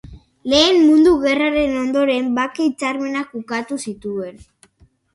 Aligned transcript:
Lehen 0.53 0.79
Mundu 0.85 1.11
Gerraren 1.25 1.77
ondoren 1.83 2.33
bake-hitzarmenak 2.41 3.39
ukatu 3.45 3.81
zituen. 3.89 4.47